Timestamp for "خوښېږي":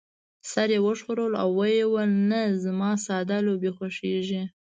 3.77-4.43